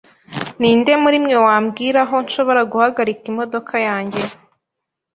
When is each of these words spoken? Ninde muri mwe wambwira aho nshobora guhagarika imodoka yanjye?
Ninde 0.59 0.93
muri 1.03 1.17
mwe 1.23 1.37
wambwira 1.45 1.99
aho 2.05 2.15
nshobora 2.25 2.61
guhagarika 2.71 3.23
imodoka 3.31 3.75
yanjye? 3.87 4.23